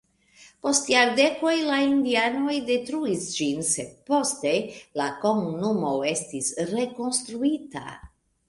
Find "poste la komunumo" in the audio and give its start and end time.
4.09-5.95